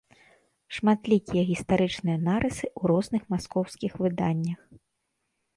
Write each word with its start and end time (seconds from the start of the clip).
Шматлікія 0.77 1.43
гістарычныя 1.49 2.17
нарысы 2.29 2.63
ў 2.79 2.83
розных 2.93 3.23
маскоўскіх 3.35 3.91
выданнях. 4.07 4.59